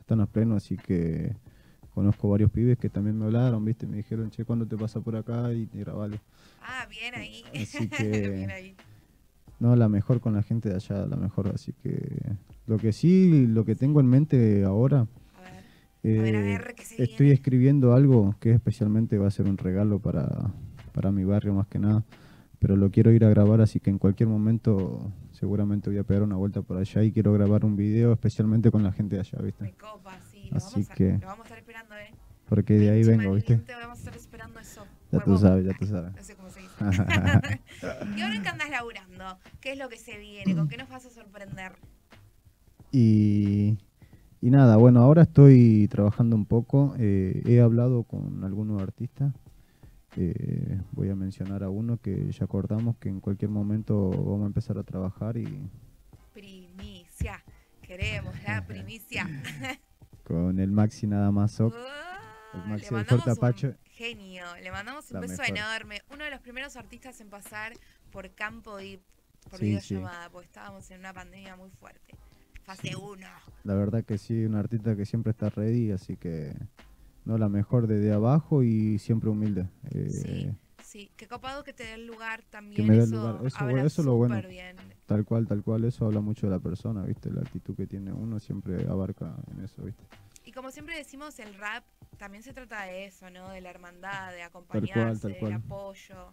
están 0.00 0.20
a 0.20 0.26
pleno, 0.26 0.56
así 0.56 0.76
que 0.78 1.36
conozco 1.94 2.30
varios 2.30 2.50
pibes 2.50 2.78
que 2.78 2.88
también 2.88 3.18
me 3.18 3.26
hablaron, 3.26 3.62
¿viste? 3.64 3.86
Me 3.86 3.98
dijeron, 3.98 4.30
che, 4.30 4.44
¿cuándo 4.46 4.66
te 4.66 4.76
pasa 4.78 5.00
por 5.00 5.14
acá? 5.16 5.52
Y, 5.52 5.68
y 5.74 5.78
grabalo. 5.80 6.16
Ah, 6.62 6.86
bien 6.88 7.14
ahí. 7.14 7.42
Así 7.62 7.88
que- 7.88 8.30
bien 8.30 8.50
ahí. 8.50 8.74
No, 9.60 9.74
la 9.76 9.88
mejor 9.88 10.20
con 10.20 10.32
la 10.34 10.42
gente 10.42 10.68
de 10.68 10.76
allá, 10.76 11.04
la 11.04 11.16
mejor. 11.16 11.48
Así 11.48 11.72
que 11.82 12.22
lo 12.66 12.78
que 12.78 12.92
sí, 12.92 13.46
lo 13.48 13.64
que 13.64 13.74
tengo 13.74 13.98
en 14.00 14.06
mente 14.06 14.64
ahora, 14.64 15.08
Ver, 16.02 16.18
a 16.18 16.22
ver, 16.22 16.36
a 16.36 16.40
eh, 16.40 16.58
ver, 16.58 16.74
¿qué 16.74 16.84
se 16.84 17.02
estoy 17.02 17.26
viene? 17.26 17.34
escribiendo 17.34 17.92
algo 17.94 18.34
que 18.40 18.52
especialmente 18.52 19.18
va 19.18 19.28
a 19.28 19.30
ser 19.30 19.46
un 19.46 19.56
regalo 19.58 19.98
para, 20.00 20.52
para 20.92 21.12
mi 21.12 21.24
barrio 21.24 21.54
más 21.54 21.66
que 21.66 21.78
nada. 21.78 22.04
Pero 22.60 22.74
lo 22.76 22.90
quiero 22.90 23.12
ir 23.12 23.24
a 23.24 23.28
grabar, 23.28 23.60
así 23.60 23.78
que 23.78 23.88
en 23.90 23.98
cualquier 23.98 24.28
momento 24.28 25.12
seguramente 25.30 25.90
voy 25.90 25.98
a 25.98 26.02
pegar 26.04 26.24
una 26.24 26.34
vuelta 26.36 26.60
por 26.62 26.76
allá 26.76 27.04
y 27.04 27.12
quiero 27.12 27.32
grabar 27.32 27.64
un 27.64 27.76
video 27.76 28.12
especialmente 28.12 28.70
con 28.72 28.82
la 28.82 28.90
gente 28.90 29.14
de 29.14 29.20
allá, 29.20 29.38
Me 29.38 29.44
¿viste? 29.44 29.74
copa, 29.80 30.18
sí. 30.32 30.48
Lo 30.50 30.56
Así 30.56 30.74
vamos, 30.80 30.90
a, 30.90 30.94
que- 30.94 31.12
lo 31.18 31.26
vamos 31.26 31.40
a 31.40 31.42
estar 31.44 31.58
esperando, 31.58 31.94
¿eh? 31.96 32.10
Porque 32.48 32.74
de 32.74 32.90
ahí 32.90 33.04
vengo, 33.04 33.34
¿viste? 33.34 33.60
Vamos 33.80 33.98
a 33.98 34.00
estar 34.00 34.16
esperando 34.16 34.58
eso. 34.58 34.84
Ya 35.12 35.20
tú 35.20 35.38
sabes, 35.38 35.66
ya 35.66 35.72
tú 35.78 35.86
sabes. 35.86 36.16
No 36.16 36.22
sé 36.22 36.34
cómo 36.34 36.50
se 36.50 36.60
dice. 36.60 36.72
¿Y 38.16 38.20
ahora 38.22 38.42
qué 38.42 38.48
andas 38.48 38.70
laburando? 38.70 39.38
¿Qué 39.60 39.72
es 39.72 39.78
lo 39.78 39.88
que 39.88 39.98
se 39.98 40.16
viene? 40.18 40.54
¿Con 40.56 40.68
qué 40.68 40.76
nos 40.78 40.88
vas 40.88 41.04
a 41.06 41.10
sorprender? 41.10 41.72
Y, 42.90 43.78
y 44.40 44.50
nada, 44.50 44.76
bueno, 44.76 45.00
ahora 45.02 45.22
estoy 45.22 45.88
trabajando 45.88 46.36
un 46.36 46.46
poco. 46.46 46.94
eh, 46.98 47.42
he 47.46 47.60
hablado 47.60 48.04
con 48.04 48.44
algunos 48.44 48.80
artistas. 48.82 49.32
eh, 50.16 50.80
voy 50.92 51.10
a 51.10 51.14
mencionar 51.14 51.62
a 51.62 51.70
uno 51.70 51.98
que 51.98 52.30
ya 52.32 52.44
acordamos 52.44 52.96
que 52.98 53.08
en 53.08 53.20
cualquier 53.20 53.50
momento 53.50 54.10
vamos 54.10 54.44
a 54.44 54.46
empezar 54.46 54.78
a 54.78 54.82
trabajar 54.82 55.36
y 55.36 55.68
Primicia. 56.32 57.42
Queremos 57.82 58.34
la 58.42 58.64
primicia. 58.66 59.26
con 60.24 60.58
el 60.60 60.70
Maxi 60.70 61.06
nada 61.06 61.30
más. 61.30 61.58
Oc, 61.60 61.74
Ah, 61.76 62.20
el 62.54 62.70
Maxi 62.70 62.94
un 62.94 63.04
genio. 63.84 64.44
Le 64.62 64.70
mandamos 64.70 65.10
un 65.10 65.14
La 65.14 65.20
beso 65.20 65.42
mejor. 65.42 65.56
enorme. 65.56 66.00
Uno 66.12 66.24
de 66.24 66.30
los 66.30 66.40
primeros 66.40 66.76
artistas 66.76 67.20
en 67.20 67.28
pasar 67.28 67.72
por 68.12 68.30
Campo 68.30 68.76
Deep 68.76 69.00
por 69.50 69.58
Sí, 69.58 69.78
sí. 69.80 69.94
videollamada, 69.94 70.30
porque 70.30 70.46
estábamos 70.46 70.90
en 70.90 71.00
una 71.00 71.12
pandemia 71.12 71.56
muy 71.56 71.70
fuerte. 71.70 72.14
Fase 72.68 72.94
1. 72.96 73.26
La 73.64 73.74
verdad 73.74 74.04
que 74.04 74.18
sí, 74.18 74.44
un 74.44 74.54
artista 74.54 74.94
que 74.94 75.06
siempre 75.06 75.30
está 75.30 75.48
ready, 75.48 75.90
así 75.90 76.18
que 76.18 76.54
no 77.24 77.38
la 77.38 77.48
mejor 77.48 77.86
desde 77.86 78.12
abajo 78.12 78.62
y 78.62 78.98
siempre 78.98 79.30
humilde. 79.30 79.70
Eh, 79.90 80.10
Sí, 80.10 80.50
Sí, 80.84 81.10
qué 81.16 81.26
copado 81.26 81.64
que 81.64 81.72
te 81.72 81.84
dé 81.84 81.94
el 81.94 82.06
lugar 82.06 82.42
también. 82.50 82.76
Que 82.76 82.82
me 82.82 82.96
dé 82.96 83.04
el 83.04 83.08
eso 83.08 83.16
lugar. 83.16 83.46
Eso, 83.46 83.56
habla 83.58 83.84
eso 83.84 84.02
es 84.02 84.06
lo 84.06 84.16
bueno. 84.16 84.40
bien. 84.46 84.76
Tal 85.06 85.24
cual, 85.24 85.46
tal 85.46 85.62
cual, 85.62 85.84
eso 85.84 86.04
habla 86.04 86.20
mucho 86.20 86.46
de 86.46 86.52
la 86.52 86.58
persona, 86.60 87.02
¿viste? 87.04 87.30
La 87.30 87.40
actitud 87.40 87.74
que 87.74 87.86
tiene 87.86 88.12
uno 88.12 88.38
siempre 88.38 88.86
abarca 88.86 89.34
en 89.50 89.64
eso, 89.64 89.82
¿viste? 89.82 90.04
Y 90.44 90.52
como 90.52 90.70
siempre 90.70 90.94
decimos, 90.96 91.38
el 91.38 91.54
rap 91.54 91.84
también 92.18 92.42
se 92.42 92.52
trata 92.52 92.82
de 92.84 93.06
eso, 93.06 93.30
¿no? 93.30 93.48
De 93.50 93.62
la 93.62 93.70
hermandad, 93.70 94.32
de 94.32 94.42
acompañarse, 94.42 95.28
tal 95.28 95.38
cual. 95.38 95.52
apoyo. 95.54 96.32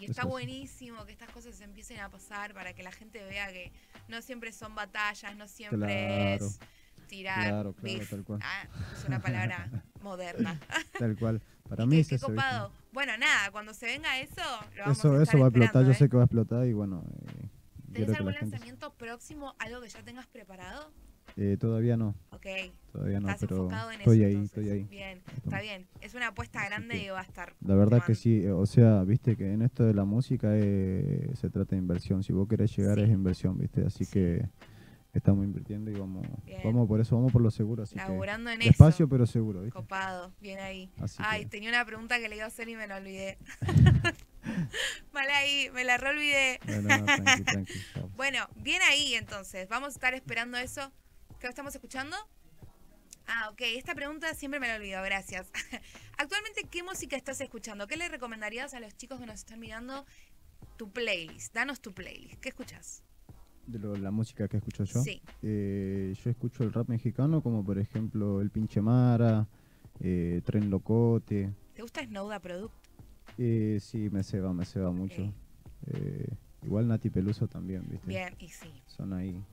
Y 0.00 0.04
Es 0.04 0.10
está 0.10 0.24
buenísimo 0.24 1.04
que 1.06 1.12
estas 1.12 1.30
cosas 1.30 1.60
empiecen 1.60 2.00
a 2.00 2.08
pasar 2.08 2.52
para 2.52 2.72
que 2.74 2.82
la 2.82 2.92
gente 2.92 3.22
vea 3.24 3.52
que 3.52 3.72
no 4.08 4.20
siempre 4.22 4.52
son 4.52 4.74
batallas, 4.74 5.36
no 5.36 5.46
siempre 5.48 5.78
Claro, 5.78 6.46
es 6.46 6.58
tirar 7.06 7.48
claro, 7.48 7.72
claro, 7.74 7.96
beef. 7.98 8.10
tal 8.10 8.24
cual. 8.24 8.40
Ah, 8.42 8.64
es 8.98 9.04
una 9.04 9.20
palabra 9.20 9.70
moderna. 10.02 10.58
Tal 10.98 11.16
cual. 11.16 11.40
Para 11.68 11.86
mí 11.86 11.96
qué, 11.96 12.00
es 12.02 12.08
qué 12.08 12.18
copado. 12.18 12.72
Bueno, 12.92 13.16
nada, 13.18 13.50
cuando 13.50 13.72
se 13.72 13.86
venga 13.86 14.18
eso, 14.18 14.42
lo 14.76 14.82
vamos 14.82 14.98
Eso, 14.98 15.12
a 15.12 15.22
eso 15.22 15.38
va 15.38 15.46
a 15.46 15.48
explotar, 15.48 15.64
esperando, 15.64 15.82
yo 15.86 15.90
¿eh? 15.92 15.94
sé 15.94 16.08
que 16.08 16.16
va 16.16 16.22
a 16.22 16.26
explotar 16.26 16.66
y 16.66 16.72
bueno, 16.72 17.04
eh, 17.28 17.48
¿Tenés 17.92 18.16
algún 18.16 18.32
la 18.32 18.38
gente... 18.40 18.50
lanzamiento 18.56 18.92
próximo, 18.94 19.54
algo 19.58 19.80
que 19.80 19.88
ya 19.88 20.02
tengas 20.02 20.26
preparado? 20.26 20.90
Eh, 21.36 21.56
todavía 21.58 21.96
no, 21.96 22.14
Ok, 22.30 22.46
todavía 22.92 23.18
no, 23.18 23.28
estás 23.28 23.40
pero 23.48 23.62
enfocado 23.64 23.90
en 23.90 23.98
estoy 24.00 24.18
eso. 24.18 24.26
ahí, 24.28 24.32
entonces. 24.34 24.58
estoy 24.58 24.70
ahí. 24.78 24.84
Bien, 24.84 25.22
está 25.44 25.60
bien. 25.60 25.86
Es 26.00 26.14
una 26.14 26.28
apuesta 26.28 26.64
grande 26.64 26.94
que, 26.94 27.04
y 27.06 27.08
va 27.08 27.20
a 27.20 27.24
estar. 27.24 27.54
La 27.66 27.74
verdad 27.74 28.04
que 28.04 28.14
sí, 28.14 28.44
eh, 28.44 28.52
o 28.52 28.66
sea, 28.66 29.02
viste 29.02 29.36
que 29.36 29.52
en 29.52 29.62
esto 29.62 29.84
de 29.84 29.94
la 29.94 30.04
música 30.04 30.48
eh, 30.52 31.30
se 31.34 31.50
trata 31.50 31.70
de 31.74 31.78
inversión. 31.78 32.22
Si 32.22 32.32
vos 32.32 32.46
querés 32.48 32.76
llegar 32.76 32.98
Sí. 32.98 33.04
es 33.04 33.10
inversión, 33.10 33.58
viste. 33.58 33.84
Así 33.84 34.04
Sí. 34.04 34.12
que 34.12 34.48
estamos 35.12 35.44
invirtiendo 35.44 35.90
y 35.90 35.94
vamos, 35.94 36.24
Bien. 36.44 36.60
vamos 36.64 36.86
por 36.86 37.00
eso, 37.00 37.16
vamos 37.16 37.32
por 37.32 37.42
lo 37.42 37.50
seguro. 37.50 37.82
Así 37.82 37.96
Laburando 37.96 38.50
en 38.50 38.60
que 38.60 38.66
despacio 38.68 39.04
eso. 39.06 39.10
pero 39.10 39.26
seguro, 39.26 39.62
viste. 39.62 39.72
Copado, 39.76 40.32
bien 40.40 40.60
ahí. 40.60 40.88
Así 40.98 41.20
Ay, 41.24 41.42
que- 41.44 41.48
tenía 41.50 41.70
una 41.70 41.84
pregunta 41.84 42.18
que 42.20 42.28
le 42.28 42.36
iba 42.36 42.44
a 42.44 42.48
hacer 42.48 42.68
y 42.68 42.76
me 42.76 42.86
la 42.86 42.98
olvidé. 42.98 43.38
Mal 45.12 45.28
ahí, 45.30 45.68
me 45.72 45.84
la 45.84 45.96
reolvidé. 45.96 46.60
No, 46.66 46.82
no, 46.82 46.98
no, 46.98 47.04
tranqui, 47.06 47.42
tranqui. 47.44 47.72
Bueno, 48.16 48.46
bien 48.56 48.80
ahí 48.88 49.14
entonces. 49.14 49.68
Vamos 49.68 49.88
a 49.88 49.92
estar 49.92 50.14
esperando 50.14 50.56
eso. 50.58 50.92
¿Qué 51.44 51.48
lo 51.48 51.50
estamos 51.50 51.74
escuchando? 51.74 52.16
Ah, 53.26 53.50
ok. 53.52 53.60
Esta 53.76 53.94
pregunta 53.94 54.32
siempre 54.32 54.60
me 54.60 54.66
la 54.66 54.76
olvido, 54.76 55.02
gracias. 55.02 55.52
Actualmente, 56.16 56.62
¿qué 56.70 56.82
música 56.82 57.16
estás 57.16 57.38
escuchando? 57.42 57.86
¿Qué 57.86 57.98
le 57.98 58.08
recomendarías 58.08 58.72
a 58.72 58.80
los 58.80 58.96
chicos 58.96 59.20
que 59.20 59.26
nos 59.26 59.34
están 59.40 59.60
mirando? 59.60 60.06
Tu 60.78 60.90
playlist. 60.90 61.52
Danos 61.54 61.82
tu 61.82 61.92
playlist. 61.92 62.40
¿Qué 62.40 62.48
escuchas? 62.48 63.02
De 63.66 63.78
lo- 63.78 63.94
la 63.94 64.10
música 64.10 64.48
que 64.48 64.56
escucho 64.56 64.84
yo. 64.84 65.02
Sí. 65.02 65.20
Eh, 65.42 66.14
yo 66.24 66.30
escucho 66.30 66.62
el 66.64 66.72
rap 66.72 66.88
mexicano 66.88 67.42
como 67.42 67.62
por 67.62 67.78
ejemplo 67.78 68.40
El 68.40 68.48
Pinche 68.50 68.80
Mara, 68.80 69.46
eh, 70.00 70.40
Tren 70.46 70.70
Locote. 70.70 71.52
¿Te 71.74 71.82
gusta 71.82 72.02
Snowda 72.06 72.40
Product? 72.40 72.72
Eh, 73.36 73.80
sí, 73.82 74.08
me 74.08 74.22
ceba, 74.22 74.54
me 74.54 74.64
ceba 74.64 74.92
mucho. 74.92 75.24
Ok. 75.24 75.34
Eh, 75.88 76.26
igual 76.62 76.88
Nati 76.88 77.10
Peluso 77.10 77.46
también, 77.48 77.84
viste. 77.86 78.06
Bien, 78.06 78.34
y 78.38 78.48
sí. 78.48 78.72
Son 78.86 79.12
ahí. 79.12 79.44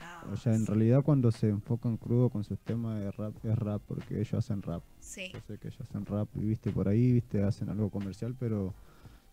Ah, 0.00 0.20
O 0.32 0.36
sea, 0.36 0.54
en 0.54 0.60
sí. 0.60 0.66
realidad 0.66 1.02
cuando 1.02 1.30
se 1.30 1.48
enfocan 1.48 1.96
crudo 1.96 2.30
con 2.30 2.44
sus 2.44 2.58
temas 2.60 3.00
de 3.00 3.10
rap, 3.10 3.34
es 3.44 3.56
rap, 3.58 3.82
porque 3.86 4.14
ellos 4.20 4.34
hacen 4.34 4.62
rap. 4.62 4.82
Sí, 5.00 5.30
Yo 5.32 5.40
sé 5.40 5.58
que 5.58 5.68
ellos 5.68 5.80
hacen 5.80 6.04
rap 6.06 6.28
y 6.36 6.40
viste 6.44 6.70
por 6.70 6.88
ahí, 6.88 7.12
viste, 7.12 7.42
hacen 7.42 7.68
algo 7.68 7.90
comercial, 7.90 8.34
pero 8.38 8.74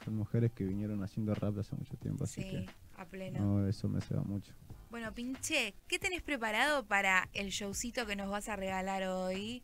son 0.03 0.15
mujeres 0.15 0.51
que 0.53 0.63
vinieron 0.65 1.03
haciendo 1.03 1.35
rap 1.35 1.57
hace 1.59 1.75
mucho 1.75 1.95
tiempo, 1.97 2.23
así 2.23 2.41
sí, 2.41 2.69
a 2.97 3.05
pleno. 3.05 3.39
no, 3.39 3.67
eso 3.67 3.87
me 3.89 4.01
ceba 4.01 4.21
mucho. 4.23 4.53
Bueno, 4.89 5.13
Pinche, 5.13 5.73
¿qué 5.87 5.99
tenés 5.99 6.21
preparado 6.21 6.85
para 6.85 7.27
el 7.33 7.49
showcito 7.49 8.05
que 8.05 8.15
nos 8.15 8.29
vas 8.29 8.47
a 8.47 8.55
regalar 8.55 9.03
hoy? 9.03 9.61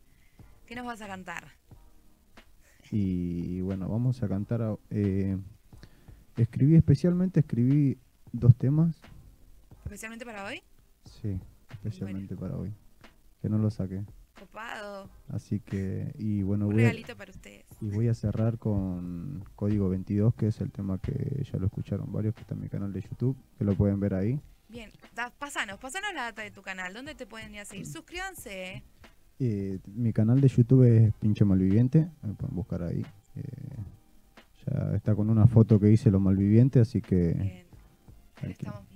¿Qué 0.67 0.75
nos 0.75 0.85
vas 0.85 1.01
a 1.01 1.07
cantar? 1.07 1.47
Y 2.91 3.61
bueno, 3.61 3.87
vamos 3.89 4.21
a 4.21 4.27
cantar. 4.27 4.61
a- 4.61 4.77
eh, 4.89 5.37
escribí 6.37 6.75
especialmente, 6.75 7.39
escribí 7.39 7.97
dos 8.31 8.55
temas, 8.55 8.95
¿Especialmente 9.85 10.25
para 10.25 10.45
hoy? 10.45 10.61
Sí, 11.23 11.39
especialmente 11.71 12.35
para 12.35 12.57
hoy, 12.57 12.73
que 13.41 13.49
no 13.49 13.57
lo 13.57 13.71
saqué. 13.71 14.03
Copado. 14.37 15.09
Así 15.29 15.59
que, 15.61 16.13
y 16.17 16.43
bueno, 16.43 16.67
Un 16.67 16.73
voy 16.73 16.83
a, 16.83 16.87
regalito 16.87 17.15
para 17.15 17.31
ustedes. 17.31 17.65
y 17.79 17.89
voy 17.89 18.09
a 18.09 18.13
cerrar 18.13 18.57
con 18.57 19.43
Código 19.55 19.87
22, 19.89 20.35
que 20.35 20.47
es 20.47 20.59
el 20.59 20.71
tema 20.71 20.97
que 20.97 21.45
ya 21.49 21.57
lo 21.59 21.67
escucharon 21.67 22.11
varios, 22.11 22.35
que 22.35 22.41
está 22.41 22.55
en 22.55 22.61
mi 22.61 22.67
canal 22.67 22.91
de 22.91 23.01
YouTube, 23.01 23.37
que 23.57 23.63
lo 23.63 23.73
pueden 23.75 23.99
ver 23.99 24.13
ahí. 24.15 24.39
Bien, 24.67 24.89
da, 25.15 25.29
pasanos, 25.29 25.79
pasanos 25.79 26.13
la 26.13 26.23
data 26.23 26.41
de 26.41 26.51
tu 26.51 26.61
canal. 26.61 26.93
¿Dónde 26.93 27.15
te 27.15 27.25
pueden 27.25 27.53
ir 27.53 27.61
a 27.61 27.65
seguir? 27.65 27.85
Suscríbanse. 27.85 28.83
¿eh? 29.39 29.79
Mi 29.85 30.11
canal 30.11 30.41
de 30.41 30.47
YouTube 30.47 30.83
es 30.83 31.13
Pinche 31.15 31.45
Malviviente, 31.45 32.09
me 32.21 32.33
pueden 32.33 32.55
buscar 32.55 32.83
ahí. 32.83 33.05
Eh, 33.35 33.43
ya 34.65 34.95
está 34.95 35.15
con 35.15 35.29
una 35.29 35.47
foto 35.47 35.79
que 35.79 35.91
hice 35.91 36.11
Lo 36.11 36.19
Malviviente, 36.19 36.79
así 36.79 37.01
que 37.01 37.33
Bien. 37.33 37.63
Estamos. 38.51 38.92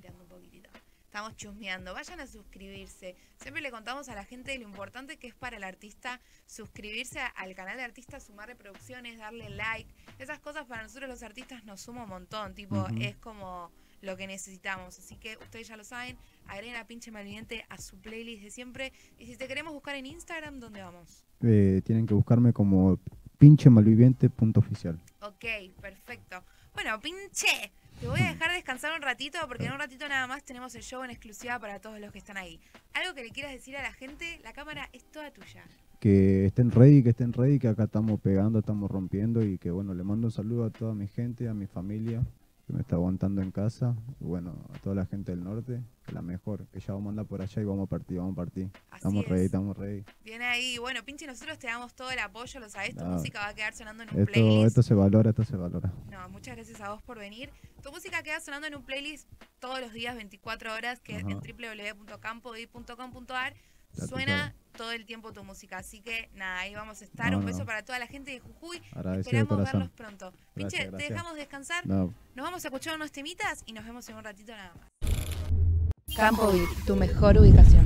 Estamos 1.18 1.36
chusmeando. 1.36 1.96
Vayan 1.96 2.20
a 2.20 2.28
suscribirse. 2.28 3.16
Siempre 3.42 3.64
le 3.64 3.72
contamos 3.72 4.08
a 4.08 4.14
la 4.14 4.24
gente 4.24 4.56
lo 4.60 4.68
importante 4.68 5.18
que 5.18 5.26
es 5.26 5.34
para 5.34 5.58
el 5.58 5.64
artista 5.64 6.22
suscribirse 6.46 7.20
al 7.36 7.56
canal 7.56 7.76
de 7.76 7.84
artista, 7.84 8.20
sumar 8.20 8.50
reproducciones, 8.50 9.18
darle 9.18 9.50
like. 9.50 9.90
Esas 10.20 10.40
cosas 10.40 10.68
para 10.68 10.84
nosotros 10.84 11.10
los 11.10 11.24
artistas 11.24 11.64
nos 11.66 11.82
suma 11.82 12.04
un 12.04 12.10
montón. 12.10 12.54
Tipo, 12.54 12.86
es 13.02 13.16
como 13.16 13.72
lo 14.02 14.16
que 14.16 14.28
necesitamos. 14.28 15.00
Así 15.00 15.16
que 15.16 15.38
ustedes 15.38 15.68
ya 15.68 15.76
lo 15.76 15.84
saben. 15.84 16.20
Agreguen 16.46 16.76
a 16.76 16.86
Pinche 16.86 17.10
Malviviente 17.10 17.66
a 17.68 17.80
su 17.80 17.98
playlist 18.00 18.44
de 18.44 18.52
siempre. 18.52 18.94
Y 19.18 19.26
si 19.26 19.38
te 19.38 19.48
queremos 19.48 19.74
buscar 19.74 19.96
en 19.96 20.06
Instagram, 20.06 20.60
¿dónde 20.60 20.84
vamos? 20.84 21.24
eh, 21.42 21.82
tienen 21.84 22.06
que 22.06 22.14
buscarme 22.14 22.54
como 22.54 23.00
Pinche 23.40 23.72
Malviviente 23.72 24.30
punto 24.30 24.60
oficial. 24.60 25.00
Ok, 25.22 25.46
perfecto. 25.82 26.44
Bueno, 26.76 27.00
pinche, 27.02 27.72
te 28.00 28.08
voy 28.08 28.20
a 28.20 28.28
dejar 28.34 28.52
descansar 28.52 28.94
un 28.96 29.02
ratito 29.02 29.40
porque 29.48 29.66
en 29.66 29.74
un 29.74 29.80
ratito 29.80 30.08
nada 30.08 30.28
más 30.28 30.44
tenemos 30.44 30.74
el 30.76 30.84
show 30.84 31.04
en 31.04 31.12
exclusiva 31.12 31.60
para 31.60 31.80
todos 31.80 32.00
los 32.00 32.12
que 32.12 32.20
están 32.20 32.38
ahí. 32.38 32.60
Algo 32.94 33.14
que 33.14 33.24
le 33.24 33.30
quieras 33.30 33.52
decir 33.52 33.78
a 33.78 33.82
la 33.82 33.94
gente, 33.94 34.40
la 34.44 34.54
cámara 34.54 34.90
es 34.94 35.04
toda 35.06 35.32
tuya. 35.32 35.64
Que 36.00 36.46
estén 36.46 36.72
ready, 36.72 37.04
que 37.04 37.10
estén 37.10 37.34
ready, 37.34 37.60
que 37.60 37.68
acá 37.68 37.86
estamos 37.86 38.20
pegando, 38.20 38.60
estamos 38.60 38.90
rompiendo 38.90 39.44
y 39.44 39.58
que 39.58 39.72
bueno, 39.72 39.94
le 39.94 40.04
mando 40.04 40.28
un 40.28 40.32
saludo 40.32 40.66
a 40.66 40.70
toda 40.70 40.94
mi 40.94 41.08
gente, 41.08 41.48
a 41.48 41.54
mi 41.54 41.66
familia 41.66 42.24
que 42.68 42.74
me 42.74 42.82
está 42.82 42.98
aguantando 42.98 43.42
en 43.42 43.50
casa 43.52 43.96
bueno, 44.20 44.54
a 44.74 44.78
toda 44.80 44.94
la 44.94 45.06
gente 45.06 45.32
del 45.32 45.42
norte, 45.44 45.82
que 46.06 46.12
la 46.12 46.22
mejor, 46.22 46.68
que 46.68 46.82
ya 46.82 46.92
vamos 46.94 47.08
a 47.08 47.10
andar 47.12 47.26
por 47.26 47.42
allá 47.42 47.62
y 47.62 47.66
vamos 47.66 47.86
a 47.86 47.90
partir, 47.90 48.18
vamos 48.18 48.34
a 48.34 48.36
partir. 48.36 48.70
Así 48.90 48.98
Estamos 48.98 49.24
es. 49.24 49.30
ready, 49.30 49.46
estamos 49.46 49.78
ready. 49.78 50.04
Viene 50.26 50.46
ahí, 50.46 50.78
bueno, 50.78 51.02
pinche, 51.06 51.26
nosotros 51.26 51.58
te 51.58 51.68
damos 51.68 51.94
todo 51.96 52.12
el 52.12 52.20
apoyo, 52.20 52.60
lo 52.60 52.68
sabes, 52.70 52.94
tu 52.96 53.06
música 53.06 53.40
va 53.40 53.48
a 53.48 53.54
quedar 53.56 53.74
sonando 53.74 54.04
en 54.04 54.10
un 54.14 54.20
Esto, 54.20 54.32
playlist. 54.34 54.68
esto 54.68 54.84
se 54.84 54.94
valora, 54.94 55.30
esto 55.30 55.46
se 55.46 55.56
valora. 55.56 55.92
No, 56.12 56.28
muchas 56.30 56.56
gracias 56.58 56.82
a 56.82 56.90
vos 56.92 57.02
por 57.04 57.18
venir. 57.18 57.50
Tu 57.82 57.90
música 57.92 58.22
queda 58.22 58.42
sonando 58.42 58.68
en 58.68 58.76
un 58.76 58.84
playlist 58.84 59.30
todos 59.60 59.80
los 59.80 59.94
días, 59.94 60.16
24 60.18 60.74
horas, 60.74 61.00
que 61.00 61.16
es 61.16 61.24
Ajá. 61.24 61.32
en 61.32 61.40
www.campoy.com.ar. 61.40 63.54
Suena 63.98 64.54
todo 64.78 64.92
el 64.92 65.06
tiempo 65.06 65.34
tu 65.34 65.44
música, 65.44 65.80
así 65.80 66.02
que 66.02 66.30
nada, 66.36 66.60
ahí 66.60 66.76
vamos 66.76 67.02
a 67.02 67.06
estar. 67.06 67.32
No, 67.32 67.40
un 67.40 67.46
beso 67.46 67.60
no. 67.60 67.66
para 67.66 67.84
toda 67.84 68.00
la 68.00 68.08
gente 68.08 68.32
de 68.32 68.40
Jujuy. 68.40 68.82
Agradecido 68.94 69.42
Esperamos 69.42 69.72
verlos 69.72 69.90
pronto. 69.92 70.34
Pinche, 70.54 70.78
Gracias, 70.78 70.98
te 70.98 71.14
dejamos 71.14 71.36
descansar. 71.36 71.86
No, 71.88 72.14
Nos 72.36 72.44
vamos 72.44 72.64
a 72.64 72.68
escuchar 72.68 72.96
unos 72.96 73.12
temitas 73.12 73.64
y 73.66 73.74
nos 73.74 73.84
vemos 73.84 74.08
en 74.10 74.16
un 74.16 74.24
ratito 74.24 74.52
nada 74.52 74.74
más. 74.76 76.16
Campo 76.16 76.52
VIP, 76.52 76.86
tu 76.86 76.96
mejor 76.96 77.38
ubicación. 77.38 77.86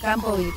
Campo 0.00 0.36
VIP. 0.36 0.54